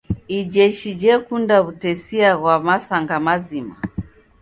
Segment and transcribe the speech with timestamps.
[0.37, 3.75] Ijeshi jekunda w'utesia ghwa masanga mazima.